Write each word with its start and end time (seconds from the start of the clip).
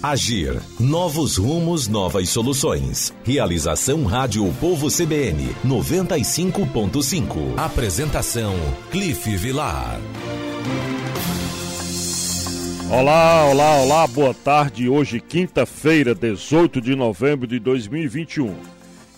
Agir. 0.00 0.62
Novos 0.78 1.36
rumos, 1.36 1.88
novas 1.88 2.28
soluções. 2.28 3.12
Realização 3.24 4.04
Rádio 4.04 4.44
Povo 4.60 4.86
CBN 4.86 5.52
95.5. 5.66 7.58
Apresentação 7.58 8.54
Cliff 8.92 9.36
Vilar. 9.36 9.98
Olá, 12.88 13.46
olá, 13.46 13.76
olá, 13.78 14.06
boa 14.06 14.32
tarde. 14.32 14.88
Hoje, 14.88 15.20
quinta-feira, 15.20 16.14
18 16.14 16.80
de 16.80 16.94
novembro 16.94 17.48
de 17.48 17.58
2021. 17.58 18.54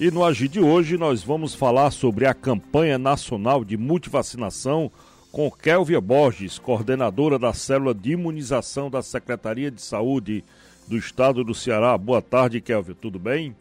E 0.01 0.11
no 0.11 0.25
Agir 0.25 0.49
de 0.49 0.61
hoje 0.61 0.97
nós 0.97 1.23
vamos 1.23 1.55
falar 1.55 1.91
sobre 1.91 2.25
a 2.25 2.33
campanha 2.33 2.97
nacional 2.97 3.67
de 3.67 3.77
multivacinação 3.77 4.91
com 5.31 5.51
Kelvia 5.51 6.01
Borges, 6.01 6.59
coordenadora 6.59 7.39
da 7.39 7.53
célula 7.53 7.95
de 7.95 8.13
imunização 8.13 8.91
da 8.91 9.03
Secretaria 9.03 9.71
de 9.71 9.83
Saúde 9.83 10.43
do 10.91 10.99
estado 10.99 11.45
do 11.45 11.55
Ceará. 11.55 11.97
Boa 11.97 12.21
tarde, 12.21 12.61
Kelvin. 12.61 12.95
Tudo 12.95 13.17
bem? 13.17 13.57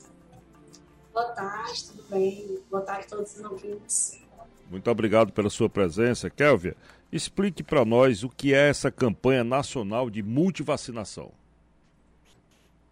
Boa 1.14 1.28
tarde, 1.28 1.86
tudo 1.86 2.04
bem? 2.10 2.60
Boa 2.72 2.82
tarde 2.82 3.06
a 3.06 3.10
todos 3.10 3.38
os 3.38 3.46
ouvintes. 3.46 4.20
Muito 4.68 4.90
obrigado 4.90 5.32
pela 5.32 5.48
sua 5.48 5.70
presença. 5.70 6.28
Kelvia, 6.28 6.76
explique 7.12 7.62
para 7.62 7.86
nós 7.86 8.24
o 8.24 8.30
que 8.30 8.52
é 8.52 8.70
essa 8.70 8.90
campanha 8.90 9.44
nacional 9.44 10.10
de 10.10 10.24
multivacinação. 10.24 11.32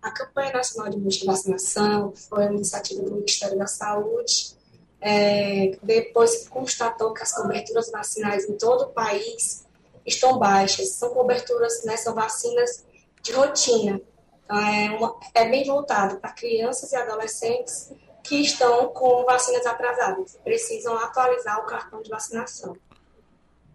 A 0.04 0.12
campanha 0.12 0.54
nacional 0.54 0.92
de 0.92 0.98
multivacinação 0.98 2.14
foi 2.16 2.46
uma 2.46 2.54
iniciativa 2.54 3.02
do 3.02 3.16
Ministério 3.16 3.58
da 3.58 3.66
Saúde, 3.66 4.56
é, 5.02 5.80
depois 5.82 6.44
que 6.44 6.50
constatou 6.50 7.12
que 7.12 7.24
as 7.24 7.34
coberturas 7.34 7.90
vacinais 7.90 8.48
em 8.48 8.56
todo 8.56 8.84
o 8.84 8.90
país 8.90 9.66
estão 10.06 10.38
baixas. 10.38 10.90
São 10.90 11.10
coberturas, 11.10 11.84
né, 11.86 11.98
são 11.98 12.14
vacinas 12.14 12.86
de 13.24 13.32
rotina. 13.32 14.00
Então, 14.48 14.58
é, 14.58 14.90
uma, 14.92 15.20
é 15.34 15.50
bem 15.50 15.66
voltado 15.66 16.18
para 16.22 16.32
crianças 16.32 16.94
e 16.94 16.96
adolescentes 16.96 17.92
que 18.24 18.42
estão 18.42 18.88
com 18.88 19.26
vacinas 19.26 19.66
atrasadas, 19.66 20.40
precisam 20.42 20.98
atualizar 20.98 21.60
o 21.60 21.66
cartão 21.66 22.02
de 22.02 22.10
vacinação. 22.10 22.78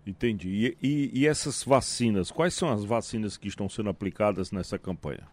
Entendi. 0.06 0.77
E, 0.83 0.87
e, 0.87 1.20
e, 1.20 1.29
essas 1.29 1.62
vacinas, 1.62 2.31
quais 2.31 2.55
são 2.55 2.73
as 2.73 2.84
vacinas 2.84 3.37
que 3.37 3.48
estão 3.48 3.69
sendo 3.69 3.91
aplicadas 3.91 4.51
nessa 4.51 4.79
campanha? 4.79 5.29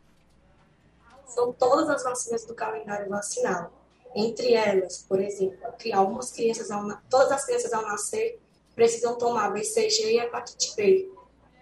São 1.26 1.54
todas 1.54 1.90
as 1.90 2.04
vacinas 2.04 2.46
do 2.46 2.54
calendário 2.54 3.10
vacinal. 3.10 3.72
Entre 4.14 4.54
elas, 4.54 5.06
por 5.08 5.20
exemplo, 5.22 5.58
que 5.78 5.92
algumas 5.94 6.32
crianças, 6.32 6.70
ao, 6.70 6.86
todas 7.10 7.32
as 7.32 7.46
crianças 7.46 7.72
ao 7.74 7.84
nascer 7.84 8.40
precisam 8.76 9.18
tomar 9.18 9.52
BCG 9.52 10.14
e 10.14 10.20
hepatite 10.20 10.76
B. 10.76 11.12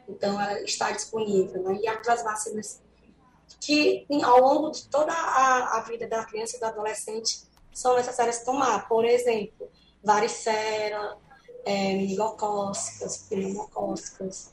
Então, 0.07 0.39
ela 0.39 0.61
está 0.61 0.91
disponível. 0.91 1.61
Né? 1.63 1.79
E 1.81 1.87
aquelas 1.87 2.23
vacinas 2.23 2.81
que 3.59 4.05
ao 4.23 4.39
longo 4.41 4.71
de 4.71 4.87
toda 4.87 5.11
a, 5.11 5.77
a 5.77 5.81
vida 5.81 6.07
da 6.07 6.23
criança 6.25 6.57
e 6.57 6.59
do 6.59 6.65
adolescente 6.65 7.43
são 7.73 7.95
necessárias 7.95 8.43
tomar. 8.43 8.87
Por 8.87 9.05
exemplo, 9.05 9.69
varicela, 10.03 11.17
é, 11.65 11.93
meningocócicas, 11.93 13.27
pneumocócicas, 13.29 14.51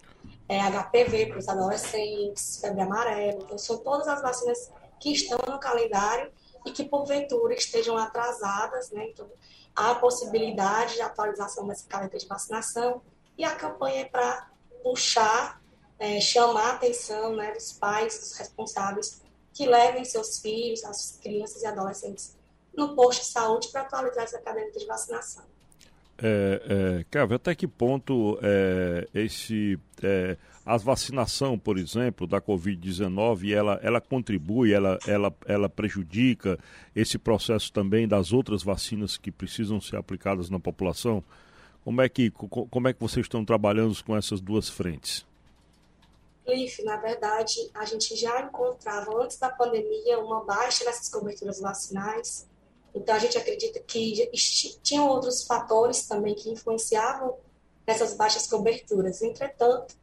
é, 0.48 0.58
HPV 0.60 1.26
para 1.26 1.38
os 1.38 1.48
adolescentes, 1.48 2.58
febre 2.60 2.82
amarela. 2.82 3.38
Então, 3.42 3.56
são 3.56 3.78
todas 3.78 4.08
as 4.08 4.20
vacinas 4.20 4.70
que 5.00 5.12
estão 5.12 5.38
no 5.48 5.58
calendário 5.58 6.30
e 6.66 6.70
que, 6.70 6.84
porventura, 6.84 7.54
estejam 7.54 7.96
atrasadas. 7.96 8.90
Né? 8.90 9.08
Então, 9.10 9.30
há 9.74 9.92
a 9.92 9.94
possibilidade 9.94 10.94
de 10.94 11.02
atualização 11.02 11.66
desse 11.66 11.86
calendário 11.86 12.18
de 12.18 12.26
vacinação 12.26 13.00
e 13.36 13.44
a 13.44 13.54
campanha 13.54 14.02
é 14.02 14.04
para 14.04 14.50
puxar 14.82 15.60
é, 15.98 16.20
chamar 16.20 16.70
a 16.70 16.74
atenção 16.74 17.36
né, 17.36 17.52
dos 17.52 17.72
pais, 17.72 18.18
dos 18.18 18.36
responsáveis, 18.36 19.22
que 19.52 19.66
levem 19.66 20.04
seus 20.04 20.40
filhos, 20.40 20.84
as 20.84 21.18
crianças 21.22 21.62
e 21.62 21.66
adolescentes 21.66 22.36
no 22.76 22.94
posto 22.94 23.20
de 23.20 23.26
saúde 23.26 23.68
para 23.68 23.82
atualizar 23.82 24.24
essa 24.24 24.40
caderneta 24.40 24.78
de 24.78 24.86
vacinação. 24.86 25.44
É, 26.16 27.04
é, 27.12 27.34
até 27.34 27.54
que 27.54 27.66
ponto 27.66 28.38
é, 28.42 29.08
esse, 29.14 29.78
é, 30.02 30.36
a 30.64 30.76
vacinação, 30.76 31.58
por 31.58 31.76
exemplo, 31.76 32.26
da 32.26 32.40
Covid-19, 32.40 33.52
ela, 33.52 33.80
ela 33.82 34.00
contribui, 34.00 34.72
ela, 34.72 34.98
ela, 35.06 35.34
ela 35.46 35.68
prejudica 35.68 36.58
esse 36.94 37.18
processo 37.18 37.72
também 37.72 38.06
das 38.06 38.32
outras 38.32 38.62
vacinas 38.62 39.16
que 39.16 39.30
precisam 39.30 39.80
ser 39.80 39.96
aplicadas 39.96 40.48
na 40.48 40.60
população? 40.60 41.22
Como 41.84 42.00
é 42.00 42.08
que, 42.08 42.30
como 42.30 42.88
é 42.88 42.92
que 42.92 43.00
vocês 43.00 43.26
estão 43.26 43.44
trabalhando 43.44 43.94
com 44.04 44.16
essas 44.16 44.40
duas 44.40 44.68
frentes? 44.68 45.26
Cliff, 46.44 46.82
na 46.84 46.96
verdade, 46.96 47.70
a 47.74 47.84
gente 47.84 48.14
já 48.16 48.42
encontrava 48.42 49.16
antes 49.22 49.38
da 49.38 49.48
pandemia 49.48 50.18
uma 50.18 50.44
baixa 50.44 50.84
nessas 50.84 51.08
coberturas 51.08 51.60
vacinais. 51.60 52.46
Então, 52.94 53.14
a 53.14 53.18
gente 53.18 53.36
acredita 53.36 53.80
que 53.80 54.30
tinham 54.82 55.08
outros 55.08 55.44
fatores 55.44 56.06
também 56.06 56.34
que 56.34 56.50
influenciavam 56.50 57.36
nessas 57.86 58.14
baixas 58.14 58.46
coberturas. 58.46 59.22
Entretanto, 59.22 59.96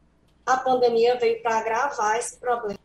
a 0.45 0.57
pandemia 0.57 1.17
veio 1.17 1.41
para 1.41 1.57
agravar 1.57 2.17
esse 2.17 2.37
problema 2.37 2.79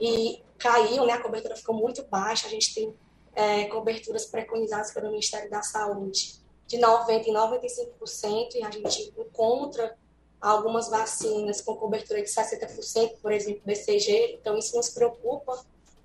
e 0.00 0.42
caiu, 0.58 1.06
né? 1.06 1.12
A 1.12 1.22
cobertura 1.22 1.56
ficou 1.56 1.74
muito 1.74 2.02
baixa. 2.04 2.46
A 2.46 2.50
gente 2.50 2.74
tem 2.74 2.94
é, 3.34 3.64
coberturas 3.66 4.26
preconizadas 4.26 4.92
pelo 4.92 5.10
Ministério 5.10 5.50
da 5.50 5.62
Saúde 5.62 6.42
de 6.66 6.78
90% 6.78 7.26
e 7.26 7.30
95%, 7.30 8.54
e 8.54 8.62
a 8.62 8.70
gente 8.70 9.12
encontra 9.18 9.96
algumas 10.50 10.88
vacinas 10.88 11.62
com 11.62 11.74
cobertura 11.74 12.22
de 12.22 12.28
60%, 12.28 13.16
por 13.22 13.32
exemplo, 13.32 13.62
BCG, 13.64 14.38
então 14.38 14.58
isso 14.58 14.76
nos 14.76 14.90
preocupa 14.90 15.64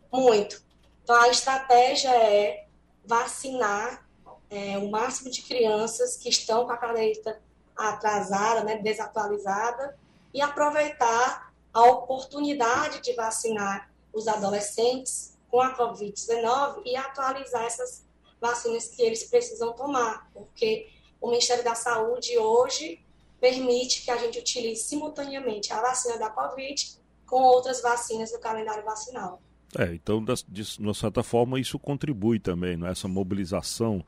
muito. 0.09 0.63
Então 1.03 1.13
a 1.13 1.27
estratégia 1.27 2.09
é 2.15 2.65
vacinar 3.03 4.07
é, 4.49 4.77
o 4.77 4.89
máximo 4.89 5.29
de 5.29 5.41
crianças 5.41 6.15
que 6.15 6.29
estão 6.29 6.65
com 6.65 6.71
a 6.71 6.77
caderneta 6.77 7.41
atrasada, 7.75 8.63
né, 8.63 8.77
desatualizada, 8.77 9.97
e 10.33 10.41
aproveitar 10.41 11.51
a 11.73 11.83
oportunidade 11.83 13.01
de 13.01 13.13
vacinar 13.13 13.91
os 14.13 14.27
adolescentes 14.27 15.37
com 15.51 15.59
a 15.59 15.75
Covid-19 15.75 16.83
e 16.85 16.95
atualizar 16.95 17.65
essas 17.65 18.05
vacinas 18.39 18.87
que 18.87 19.01
eles 19.01 19.25
precisam 19.25 19.73
tomar, 19.73 20.29
porque 20.33 20.87
o 21.19 21.29
Ministério 21.29 21.63
da 21.63 21.75
Saúde 21.75 22.37
hoje 22.37 23.03
permite 23.39 24.03
que 24.03 24.11
a 24.11 24.17
gente 24.17 24.39
utilize 24.39 24.83
simultaneamente 24.83 25.71
a 25.73 25.81
vacina 25.81 26.17
da 26.17 26.29
Covid 26.29 26.99
com 27.25 27.41
outras 27.43 27.81
vacinas 27.81 28.31
do 28.31 28.39
calendário 28.39 28.83
vacinal. 28.83 29.41
É, 29.77 29.93
então, 29.93 30.23
de, 30.23 30.63
de 30.63 30.95
certa 30.95 31.21
forma, 31.21 31.59
isso 31.59 31.77
contribui 31.77 32.39
também, 32.39 32.75
né, 32.75 32.91
essa 32.91 33.07
mobilização 33.07 34.03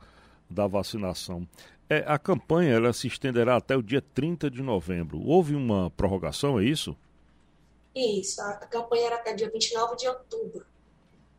da 0.50 0.66
vacinação. 0.66 1.46
É, 1.88 2.04
a 2.06 2.18
campanha 2.18 2.74
ela 2.74 2.92
se 2.92 3.06
estenderá 3.06 3.56
até 3.56 3.76
o 3.76 3.82
dia 3.82 4.02
30 4.02 4.50
de 4.50 4.62
novembro. 4.62 5.20
Houve 5.24 5.54
uma 5.54 5.90
prorrogação, 5.90 6.58
é 6.58 6.64
isso? 6.64 6.96
Isso, 7.94 8.40
a 8.40 8.54
campanha 8.54 9.06
era 9.06 9.16
até 9.16 9.34
dia 9.34 9.50
29 9.50 9.96
de 9.96 10.08
outubro. 10.08 10.66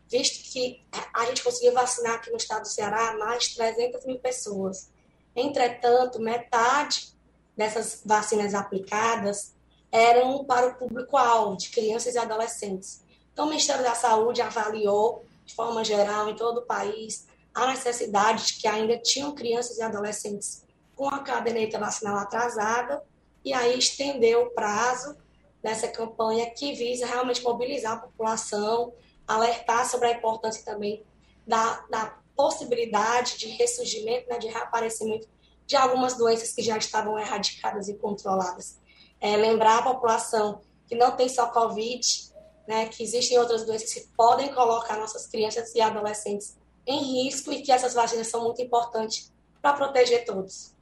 Visto 0.08 0.52
que 0.52 0.82
a 1.14 1.26
gente 1.26 1.44
conseguiu 1.44 1.74
vacinar 1.74 2.16
aqui 2.16 2.30
no 2.30 2.38
estado 2.38 2.62
do 2.62 2.68
Ceará 2.68 3.18
mais 3.18 3.50
de 3.50 3.56
300 3.56 4.06
mil 4.06 4.20
pessoas. 4.20 4.92
Entretanto, 5.36 6.20
metade 6.20 7.13
dessas 7.56 8.02
vacinas 8.06 8.54
aplicadas 8.54 9.54
eram 9.92 10.44
para 10.44 10.68
o 10.68 10.76
público-alvo, 10.76 11.58
de 11.58 11.70
crianças 11.70 12.16
e 12.16 12.18
adolescentes. 12.18 13.04
Então, 13.32 13.46
o 13.46 13.50
Ministério 13.50 13.84
da 13.84 13.94
Saúde 13.94 14.42
avaliou, 14.42 15.24
de 15.46 15.54
forma 15.54 15.84
geral, 15.84 16.30
em 16.30 16.36
todo 16.36 16.60
o 16.60 16.66
país, 16.66 17.28
a 17.54 17.68
necessidade 17.68 18.48
de 18.48 18.54
que 18.56 18.68
ainda 18.68 18.98
tinham 18.98 19.36
crianças 19.36 19.78
e 19.78 19.82
adolescentes 19.84 20.66
com 20.96 21.08
a 21.08 21.20
caderneta 21.20 21.78
vacinal 21.80 22.18
atrasada, 22.18 23.04
e 23.46 23.54
aí 23.54 23.78
estendeu 23.78 24.44
o 24.44 24.50
prazo 24.52 25.16
dessa 25.62 25.88
campanha 25.88 26.50
que 26.52 26.74
visa 26.74 27.06
realmente 27.06 27.44
mobilizar 27.44 27.94
a 27.94 27.98
população, 27.98 28.94
alertar 29.28 29.90
sobre 29.90 30.08
a 30.08 30.12
importância 30.12 30.64
também 30.66 31.04
da, 31.46 31.86
da 31.90 32.18
possibilidade 32.36 33.38
de 33.38 33.48
ressurgimento, 33.48 34.30
né, 34.30 34.38
de 34.38 34.48
reaparecimento 34.48 35.28
de 35.66 35.76
algumas 35.76 36.18
doenças 36.18 36.52
que 36.52 36.62
já 36.62 36.78
estavam 36.78 37.18
erradicadas 37.18 37.88
e 37.88 37.96
controladas. 37.96 38.80
É, 39.20 39.38
lembrar 39.38 39.80
a 39.80 39.84
população 39.84 40.62
que 40.88 40.96
não 40.96 41.12
tem 41.12 41.30
só 41.30 41.48
Covid, 41.48 42.06
né, 42.68 42.86
que 42.88 43.04
existem 43.04 43.38
outras 43.40 43.66
doenças 43.66 43.94
que 43.94 44.02
podem 44.16 44.54
colocar 44.54 44.98
nossas 44.98 45.28
crianças 45.28 45.74
e 45.74 45.82
adolescentes 45.82 46.58
em 46.86 47.24
risco 47.24 47.52
e 47.52 47.62
que 47.62 47.72
essas 47.72 47.94
vacinas 47.94 48.28
são 48.28 48.44
muito 48.44 48.62
importantes 48.62 49.32
para 49.62 49.74
proteger 49.74 50.26
todos. 50.26 50.74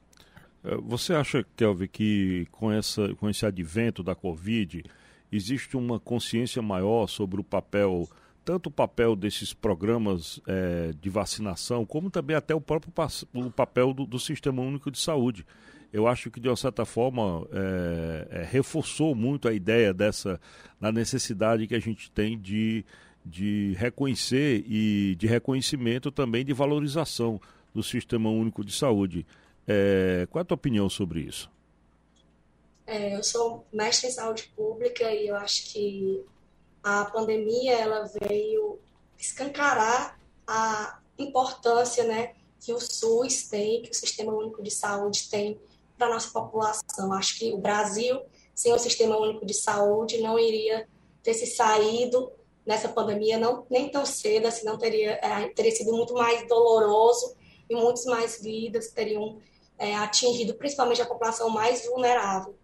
É, 0.64 0.76
você 0.76 1.14
acha, 1.14 1.44
Kelvin, 1.56 1.86
que 1.86 2.46
com, 2.50 2.70
essa, 2.72 3.14
com 3.16 3.28
esse 3.28 3.46
advento 3.46 4.02
da 4.02 4.14
Covid 4.14 4.84
existe 5.30 5.76
uma 5.76 5.98
consciência 5.98 6.60
maior 6.60 7.06
sobre 7.08 7.40
o 7.40 7.44
papel 7.44 8.08
tanto 8.44 8.68
o 8.68 8.72
papel 8.72 9.14
desses 9.14 9.52
programas 9.52 10.40
é, 10.46 10.92
de 11.00 11.08
vacinação, 11.08 11.84
como 11.84 12.10
também 12.10 12.36
até 12.36 12.54
o 12.54 12.60
próprio 12.60 12.92
o 13.34 13.50
papel 13.50 13.92
do, 13.92 14.06
do, 14.06 14.18
Sistema 14.18 14.62
Único 14.62 14.90
de 14.90 14.98
Saúde, 14.98 15.46
eu 15.92 16.06
acho 16.06 16.30
que 16.30 16.40
de 16.40 16.48
uma 16.48 16.56
certa 16.56 16.84
forma 16.84 17.46
é, 17.52 18.40
é, 18.40 18.42
reforçou 18.44 19.14
muito 19.14 19.46
a 19.46 19.52
ideia 19.52 19.92
dessa, 19.92 20.40
na 20.80 20.90
necessidade 20.90 21.66
que 21.66 21.74
a 21.74 21.80
gente 21.80 22.10
tem 22.10 22.38
de, 22.38 22.84
de 23.24 23.74
reconhecer 23.76 24.64
e 24.66 25.14
de 25.16 25.26
reconhecimento 25.26 26.10
também 26.10 26.44
de 26.44 26.52
valorização 26.52 27.40
do 27.74 27.82
Sistema 27.82 28.30
Único 28.30 28.64
de 28.64 28.72
Saúde. 28.72 29.26
Qual 30.30 30.40
é 30.40 30.42
a 30.42 30.44
tua 30.44 30.56
opinião 30.56 30.88
sobre 30.88 31.20
isso? 31.20 31.50
É, 32.86 33.16
eu 33.16 33.22
sou 33.22 33.64
mestre 33.72 34.08
em 34.08 34.12
saúde 34.12 34.50
pública 34.56 35.10
e 35.14 35.28
eu 35.28 35.36
acho 35.36 35.72
que 35.72 36.24
a 36.82 37.04
pandemia 37.04 37.74
ela 37.74 38.10
veio 38.20 38.78
escancarar 39.18 40.18
a 40.46 40.98
importância 41.18 42.04
né, 42.04 42.34
que 42.60 42.72
o 42.72 42.80
SUS 42.80 43.48
tem, 43.48 43.82
que 43.82 43.90
o 43.90 43.94
Sistema 43.94 44.32
Único 44.32 44.62
de 44.62 44.70
Saúde 44.70 45.28
tem 45.28 45.60
para 45.96 46.08
a 46.08 46.10
nossa 46.10 46.30
população. 46.30 47.12
Acho 47.12 47.38
que 47.38 47.52
o 47.52 47.58
Brasil, 47.58 48.20
sem 48.54 48.72
o 48.72 48.78
Sistema 48.78 49.16
Único 49.16 49.46
de 49.46 49.54
Saúde, 49.54 50.20
não 50.20 50.38
iria 50.38 50.88
ter 51.22 51.34
se 51.34 51.46
saído 51.46 52.32
nessa 52.66 52.88
pandemia 52.88 53.38
não, 53.38 53.66
nem 53.70 53.88
tão 53.88 54.06
cedo, 54.06 54.46
assim, 54.46 54.64
não 54.64 54.78
teria, 54.78 55.12
é, 55.22 55.48
teria 55.48 55.72
sido 55.72 55.92
muito 55.92 56.14
mais 56.14 56.46
doloroso 56.48 57.34
e 57.68 57.74
muitas 57.74 58.04
mais 58.04 58.40
vidas 58.40 58.90
teriam 58.90 59.38
é, 59.78 59.94
atingido, 59.96 60.54
principalmente 60.54 61.02
a 61.02 61.06
população 61.06 61.48
mais 61.50 61.86
vulnerável. 61.86 62.56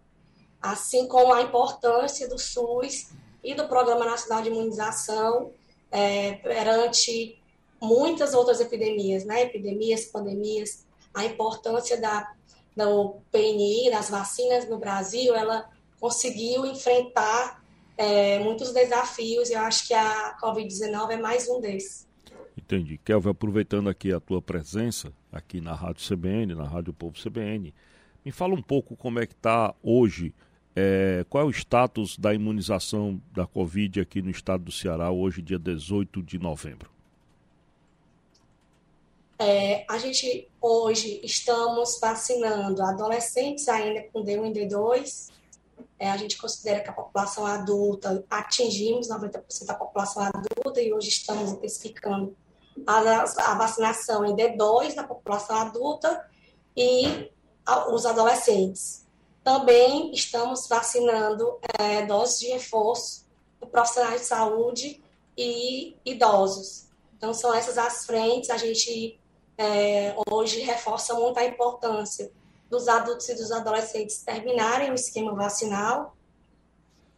Assim 0.61 1.07
como 1.07 1.33
a 1.33 1.41
importância 1.41 2.27
do 2.27 2.37
SUS 2.37 3.11
e 3.43 3.53
do 3.53 3.67
Programa 3.67 4.05
Nacional 4.05 4.41
de 4.41 4.49
Imunização 4.49 5.51
é, 5.91 6.33
perante 6.33 7.39
muitas 7.81 8.33
outras 8.33 8.59
epidemias, 8.59 9.25
né? 9.25 9.43
epidemias, 9.43 10.05
pandemias, 10.05 10.85
a 11.13 11.25
importância 11.25 11.99
da, 11.99 12.31
do 12.75 13.17
PNI, 13.31 13.89
das 13.91 14.09
vacinas 14.09 14.67
no 14.69 14.77
Brasil, 14.77 15.35
ela 15.35 15.69
conseguiu 15.99 16.65
enfrentar 16.65 17.63
é, 17.97 18.39
muitos 18.39 18.71
desafios 18.71 19.49
e 19.49 19.53
eu 19.53 19.59
acho 19.59 19.87
que 19.87 19.93
a 19.93 20.37
Covid-19 20.41 21.11
é 21.11 21.17
mais 21.17 21.49
um 21.49 21.59
desses. 21.59 22.07
Entendi. 22.57 22.97
Kelvin, 22.97 23.29
aproveitando 23.29 23.89
aqui 23.89 24.13
a 24.13 24.19
tua 24.19 24.41
presença 24.41 25.13
aqui 25.31 25.59
na 25.61 25.73
Rádio 25.73 26.05
CBN, 26.07 26.55
na 26.55 26.65
Rádio 26.65 26.93
Povo 26.93 27.17
CBN, 27.17 27.73
me 28.23 28.31
fala 28.31 28.53
um 28.53 28.61
pouco 28.61 28.95
como 28.95 29.19
é 29.19 29.25
que 29.25 29.33
está 29.33 29.73
hoje, 29.81 30.33
é, 30.79 31.25
qual 31.29 31.43
é 31.43 31.47
o 31.47 31.49
status 31.49 32.17
da 32.17 32.33
imunização 32.33 33.21
da 33.33 33.45
Covid 33.45 33.99
aqui 33.99 34.21
no 34.21 34.29
estado 34.29 34.63
do 34.63 34.71
Ceará, 34.71 35.11
hoje, 35.11 35.41
dia 35.41 35.59
18 35.59 36.23
de 36.23 36.39
novembro. 36.39 36.89
É, 39.37 39.85
a 39.89 39.97
gente 39.97 40.49
hoje 40.61 41.19
estamos 41.23 41.97
vacinando 42.01 42.81
adolescentes 42.81 43.67
ainda 43.67 44.03
com 44.11 44.23
D1 44.23 44.55
e 44.55 44.67
D2. 44.67 45.31
É, 45.97 46.09
a 46.09 46.17
gente 46.17 46.37
considera 46.37 46.81
que 46.81 46.89
a 46.89 46.93
população 46.93 47.45
adulta 47.45 48.23
atingimos 48.29 49.09
90% 49.09 49.65
da 49.65 49.73
população 49.73 50.23
adulta 50.23 50.81
e 50.81 50.93
hoje 50.93 51.09
estamos 51.09 51.51
intensificando 51.51 52.35
a, 52.87 53.23
a, 53.51 53.55
vacinação 53.55 54.25
em 54.25 54.35
D2 54.35 54.95
da 54.95 55.03
população 55.03 55.57
adulta 55.57 56.25
e 56.75 57.29
a, 57.65 57.93
os 57.93 58.05
adolescentes. 58.05 59.08
Também 59.49 60.11
estamos 60.11 60.67
vacinando 60.67 61.57
é, 61.79 62.05
doses 62.05 62.39
de 62.39 62.49
reforço 62.49 63.25
para 63.59 63.67
profissionais 63.67 64.21
de 64.21 64.27
saúde 64.27 65.01
e 65.35 65.95
idosos. 66.05 66.87
Então, 67.17 67.33
são 67.33 67.51
essas 67.51 67.75
as 67.75 68.05
frentes. 68.05 68.51
A 68.51 68.57
gente 68.57 69.19
é, 69.57 70.13
hoje 70.29 70.59
reforça 70.59 71.15
muito 71.15 71.39
a 71.39 71.45
importância 71.45 72.31
dos 72.69 72.87
adultos 72.87 73.27
e 73.27 73.33
dos 73.33 73.51
adolescentes 73.51 74.21
terminarem 74.21 74.91
o 74.91 74.93
esquema 74.93 75.33
vacinal, 75.33 76.15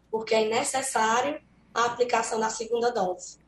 porque 0.10 0.34
é 0.34 0.48
necessário 0.48 1.42
a 1.74 1.84
aplicação 1.84 2.40
da 2.40 2.50
segunda 2.50 2.92
dose. 2.92 3.40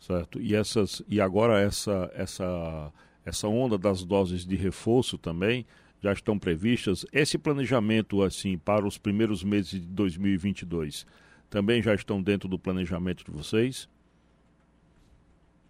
Certo. 0.00 0.40
E 0.40 0.54
essas 0.54 1.02
e 1.08 1.20
agora 1.20 1.60
essa 1.60 2.08
essa 2.14 2.92
essa 3.26 3.48
onda 3.48 3.76
das 3.76 4.04
doses 4.04 4.46
de 4.46 4.54
reforço 4.54 5.18
também 5.18 5.66
já 6.00 6.12
estão 6.12 6.38
previstas. 6.38 7.04
Esse 7.12 7.38
planejamento 7.38 8.22
assim 8.22 8.58
para 8.58 8.86
os 8.86 8.98
primeiros 8.98 9.44
meses 9.44 9.70
de 9.70 9.80
2022 9.80 11.06
também 11.48 11.82
já 11.82 11.94
estão 11.94 12.22
dentro 12.22 12.48
do 12.48 12.58
planejamento 12.58 13.24
de 13.24 13.30
vocês? 13.30 13.88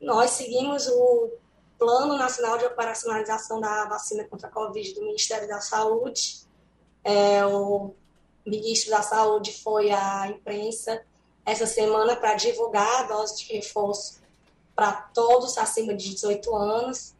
Nós 0.00 0.30
seguimos 0.30 0.86
o 0.88 1.30
Plano 1.78 2.16
Nacional 2.18 2.58
de 2.58 2.66
Operacionalização 2.66 3.60
da 3.60 3.86
Vacina 3.86 4.24
contra 4.24 4.48
a 4.48 4.50
Covid 4.50 4.94
do 4.94 5.00
Ministério 5.00 5.48
da 5.48 5.60
Saúde. 5.60 6.42
É, 7.02 7.44
o 7.46 7.94
ministro 8.44 8.90
da 8.90 9.02
Saúde 9.02 9.52
foi 9.62 9.90
à 9.90 10.28
imprensa 10.28 11.02
essa 11.44 11.66
semana 11.66 12.14
para 12.16 12.34
divulgar 12.34 13.00
a 13.00 13.02
dose 13.04 13.38
de 13.38 13.52
reforço 13.52 14.20
para 14.74 14.92
todos 14.92 15.56
acima 15.58 15.94
de 15.94 16.10
18 16.10 16.54
anos. 16.54 17.14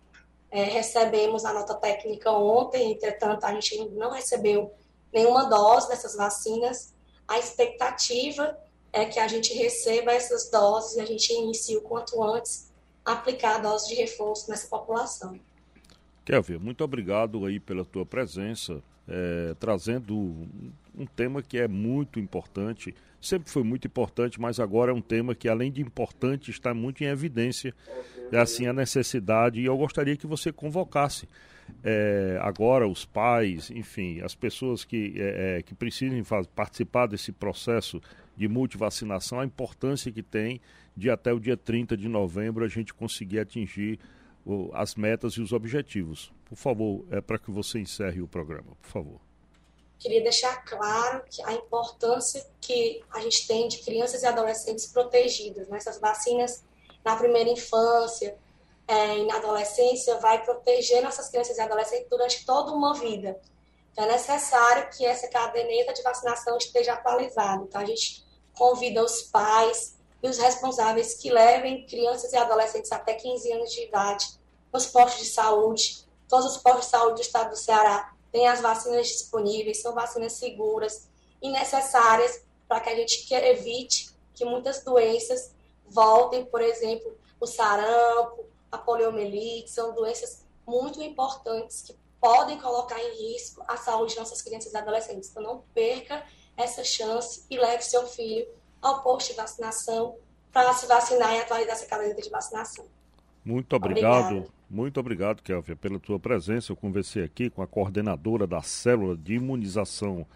É, 0.51 0.65
recebemos 0.65 1.45
a 1.45 1.53
nota 1.53 1.75
técnica 1.75 2.31
ontem, 2.33 2.93
entretanto, 2.93 3.45
a 3.45 3.53
gente 3.55 3.89
não 3.91 4.11
recebeu 4.11 4.73
nenhuma 5.13 5.49
dose 5.49 5.89
dessas 5.89 6.17
vacinas. 6.17 6.93
A 7.27 7.39
expectativa 7.39 8.59
é 8.93 9.05
que 9.05 9.21
a 9.21 9.29
gente 9.29 9.55
receba 9.55 10.13
essas 10.13 10.51
doses 10.51 10.97
e 10.97 11.01
a 11.01 11.07
gente 11.07 11.33
inicie 11.33 11.77
o 11.77 11.83
quanto 11.83 12.23
antes 12.23 12.71
aplicar 13.05 13.57
a 13.57 13.59
dose 13.59 13.89
de 13.89 13.95
reforço 13.95 14.51
nessa 14.51 14.69
população. 14.69 15.39
Kelvin, 16.25 16.59
muito 16.59 16.85
obrigado 16.85 17.45
aí 17.45 17.59
pela 17.59 17.85
tua 17.85 18.05
presença, 18.05 18.83
é, 19.09 19.55
trazendo 19.59 20.17
um 20.95 21.07
tema 21.07 21.43
que 21.43 21.59
é 21.59 21.67
muito 21.67 22.21
importante, 22.21 22.95
sempre 23.21 23.51
foi 23.51 23.63
muito 23.63 23.87
importante, 23.87 24.41
mas 24.41 24.61
agora 24.61 24.93
é 24.93 24.95
um 24.95 25.01
tema 25.01 25.35
que, 25.35 25.49
além 25.49 25.73
de 25.73 25.81
importante, 25.81 26.51
está 26.51 26.73
muito 26.73 27.03
em 27.03 27.07
evidência, 27.07 27.75
é 28.31 28.39
assim 28.39 28.67
a 28.67 28.73
necessidade, 28.73 29.61
e 29.61 29.65
eu 29.65 29.77
gostaria 29.77 30.17
que 30.17 30.27
você 30.27 30.53
convocasse 30.53 31.29
é, 31.83 32.39
agora 32.43 32.87
os 32.87 33.05
pais, 33.05 33.71
enfim, 33.71 34.21
as 34.21 34.35
pessoas 34.35 34.85
que, 34.85 35.15
é, 35.17 35.59
é 35.59 35.63
que 35.63 35.75
precisem 35.75 36.23
participar 36.55 37.07
desse 37.07 37.33
processo 37.33 38.01
de 38.37 38.49
multivacinação, 38.49 39.41
a 39.41 39.45
importância 39.45 40.11
que 40.11 40.23
tem 40.23 40.61
de 40.97 41.11
até 41.11 41.33
o 41.33 41.41
dia 41.41 41.57
30 41.57 41.97
de 41.97 42.09
novembro 42.09 42.65
a 42.65 42.69
gente 42.69 42.93
conseguir 42.93 43.39
atingir 43.39 43.99
as 44.73 44.95
metas 44.95 45.35
e 45.35 45.41
os 45.41 45.53
objetivos. 45.53 46.33
Por 46.45 46.57
favor, 46.57 47.05
é 47.11 47.21
para 47.21 47.39
que 47.39 47.51
você 47.51 47.79
encerre 47.79 48.21
o 48.21 48.29
programa, 48.29 48.77
por 48.81 48.89
favor. 48.89 49.21
Queria 49.99 50.23
deixar 50.23 50.65
claro 50.65 51.23
que 51.31 51.43
a 51.43 51.53
importância 51.53 52.45
que 52.61 53.03
a 53.11 53.21
gente 53.21 53.47
tem 53.47 53.69
de 53.69 53.79
crianças 53.79 54.23
e 54.23 54.27
adolescentes 54.27 54.87
protegidas. 54.87 55.69
Né? 55.69 55.77
Essas 55.77 56.01
vacinas 56.01 56.65
na 57.05 57.17
primeira 57.17 57.51
infância 57.51 58.37
é, 58.91 59.23
na 59.25 59.37
adolescência 59.37 60.19
vai 60.19 60.43
proteger 60.43 61.01
nossas 61.01 61.29
crianças 61.29 61.57
e 61.57 61.61
adolescentes 61.61 62.09
durante 62.11 62.45
toda 62.45 62.73
uma 62.73 62.93
vida. 62.95 63.41
Então, 63.93 64.05
é 64.05 64.09
necessário 64.09 64.91
que 64.91 65.07
essa 65.07 65.29
caderneta 65.29 65.93
de 65.93 66.03
vacinação 66.03 66.57
esteja 66.57 66.95
atualizada. 66.95 67.63
Então, 67.63 67.81
a 67.81 67.85
gente 67.85 68.25
convida 68.53 69.05
os 69.05 69.23
pais, 69.23 69.97
e 70.23 70.29
os 70.29 70.39
responsáveis 70.39 71.15
que 71.15 71.31
levem 71.31 71.87
crianças 71.87 72.33
e 72.33 72.37
adolescentes 72.37 72.93
até 72.93 73.15
15 73.15 73.53
anos 73.53 73.73
de 73.73 73.85
idade 73.85 74.39
nos 74.73 74.87
postos 74.87 75.25
de 75.25 75.31
saúde. 75.31 76.05
Todos 76.29 76.47
os 76.47 76.57
postos 76.59 76.87
de 76.87 76.91
saúde 76.91 77.15
do 77.17 77.21
estado 77.23 77.51
do 77.51 77.57
Ceará 77.57 78.13
têm 78.31 78.47
as 78.47 78.61
vacinas 78.61 79.09
disponíveis, 79.09 79.81
são 79.81 79.95
vacinas 79.95 80.35
seguras 80.35 81.09
e 81.43 81.51
necessárias 81.51 82.43
para 82.69 82.81
que 82.81 82.91
a 82.91 82.95
gente 82.95 83.35
evite 83.35 84.11
que 84.35 84.45
muitas 84.45 84.85
doenças 84.85 85.53
voltem, 85.89 86.45
por 86.45 86.61
exemplo, 86.61 87.17
o 87.41 87.47
sarampo, 87.47 88.45
a 88.71 88.79
poliomielite, 88.79 89.71
são 89.71 89.93
doenças 89.93 90.45
muito 90.67 91.03
importantes 91.03 91.83
que 91.83 91.97
podem 92.21 92.61
colocar 92.61 93.01
em 93.03 93.33
risco 93.33 93.65
a 93.67 93.77
saúde 93.77 94.13
de 94.13 94.21
nossas 94.21 94.41
crianças 94.43 94.73
e 94.73 94.77
adolescentes. 94.77 95.31
Então, 95.31 95.43
não 95.43 95.65
perca 95.75 96.25
essa 96.57 96.85
chance 96.85 97.45
e 97.51 97.59
leve 97.59 97.83
seu 97.83 98.07
filho 98.07 98.47
ao 98.81 99.03
posto 99.03 99.31
de 99.31 99.37
vacinação 99.37 100.17
para 100.53 100.73
se 100.73 100.87
vacinar 100.87 101.35
e 101.35 101.41
atualizar 101.41 101.75
essa 101.75 101.87
caderneta 101.87 102.23
de 102.23 102.31
vacinação. 102.31 102.85
Muito 103.45 103.75
obrigado, 103.75 104.25
Obrigada. 104.27 104.49
muito 104.69 105.01
obrigado, 105.01 105.43
Kelvia, 105.43 105.77
pela 105.77 105.99
tua 105.99 106.19
presença. 106.19 106.73
Eu 106.73 106.77
conversei 106.77 107.25
aqui 107.25 107.49
com 107.49 107.63
a 107.63 107.67
coordenadora 107.67 108.47
da 108.47 108.63
célula 108.63 109.17
de 109.17 109.35
imunização 109.35 110.27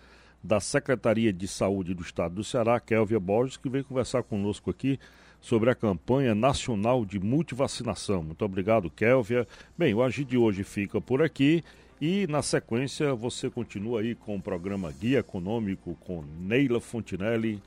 da 0.42 0.60
Secretaria 0.60 1.32
de 1.32 1.48
Saúde 1.48 1.94
do 1.94 2.02
Estado 2.02 2.36
do 2.36 2.44
Ceará, 2.44 2.78
Kelvia 2.78 3.18
Borges, 3.18 3.56
que 3.56 3.68
veio 3.68 3.84
conversar 3.84 4.22
conosco 4.22 4.70
aqui 4.70 4.98
sobre 5.40 5.70
a 5.70 5.74
campanha 5.74 6.34
nacional 6.34 7.04
de 7.04 7.18
multivacinação. 7.18 8.22
Muito 8.22 8.44
obrigado, 8.44 8.90
Kelvia. 8.90 9.46
Bem, 9.76 9.94
o 9.94 10.02
Agir 10.02 10.24
de 10.24 10.38
hoje 10.38 10.64
fica 10.64 11.00
por 11.00 11.22
aqui. 11.22 11.62
E 12.00 12.26
na 12.26 12.42
sequência 12.42 13.14
você 13.14 13.48
continua 13.48 14.00
aí 14.00 14.14
com 14.14 14.36
o 14.36 14.42
programa 14.42 14.92
Guia 14.92 15.20
Econômico 15.20 15.96
com 16.00 16.22
Neila 16.40 16.80
Fontinelli 16.80 17.62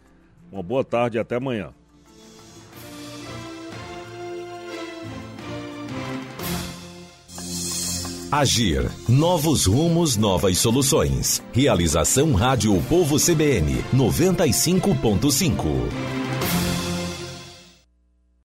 uma 0.52 0.64
boa 0.64 0.84
tarde 0.84 1.18
e 1.18 1.20
até 1.20 1.36
amanhã. 1.36 1.72
Agir. 8.32 8.90
Novos 9.08 9.66
rumos, 9.66 10.18
novas 10.18 10.58
soluções. 10.58 11.42
Realização 11.54 12.34
Rádio 12.34 12.82
Povo 12.90 13.18
CBN 13.18 13.84
95.5. 13.96 16.17